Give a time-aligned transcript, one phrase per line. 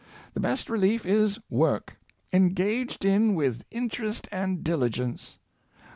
[0.33, 1.89] The best relief is ivork^
[2.33, 5.37] engaged in with interest and diligence.